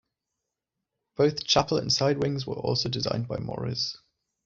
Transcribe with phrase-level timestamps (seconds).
[1.15, 3.97] Both chapel and side wings were also designed by Morris.